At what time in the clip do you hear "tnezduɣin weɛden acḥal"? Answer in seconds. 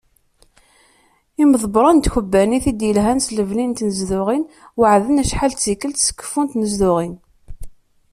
3.77-5.51